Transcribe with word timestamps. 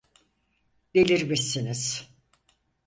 Delirmişsiniz. 0.93 2.09